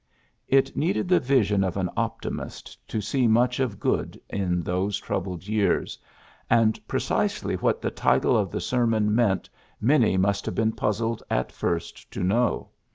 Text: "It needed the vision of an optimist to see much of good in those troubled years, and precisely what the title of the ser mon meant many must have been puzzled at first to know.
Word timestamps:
"It 0.47 0.75
needed 0.75 1.07
the 1.07 1.19
vision 1.19 1.63
of 1.63 1.77
an 1.77 1.87
optimist 1.95 2.75
to 2.87 3.01
see 3.01 3.27
much 3.27 3.59
of 3.59 3.79
good 3.79 4.19
in 4.31 4.61
those 4.63 4.97
troubled 4.97 5.47
years, 5.47 5.99
and 6.49 6.79
precisely 6.87 7.53
what 7.55 7.83
the 7.83 7.91
title 7.91 8.35
of 8.35 8.49
the 8.49 8.61
ser 8.61 8.87
mon 8.87 9.13
meant 9.13 9.47
many 9.79 10.17
must 10.17 10.47
have 10.47 10.55
been 10.55 10.71
puzzled 10.71 11.21
at 11.29 11.51
first 11.51 12.09
to 12.13 12.23
know. 12.23 12.69